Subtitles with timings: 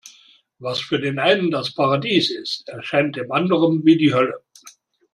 [0.57, 4.41] Was für den einen das Paradies ist, erscheint dem anderem wie die Hölle.